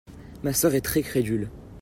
Ma 0.41 0.51
sœur 0.51 0.73
est 0.73 0.81
très 0.81 1.03
crédule. 1.03 1.51